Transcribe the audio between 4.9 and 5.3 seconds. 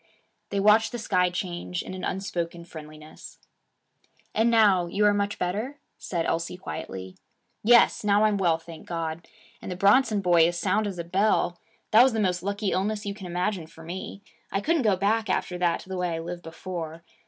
are